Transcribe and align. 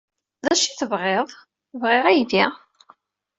D 0.43 0.45
acu 0.51 0.63
ay 0.67 0.73
tebɣiḍ? 0.79 1.29
Bɣiɣ 1.81 2.05
aydi. 2.11 2.45